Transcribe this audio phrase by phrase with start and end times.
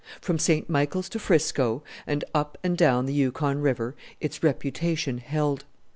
[0.19, 0.67] From St.
[0.67, 5.63] Michael's to Frisco, and up and down the Yukon River, its reputation held.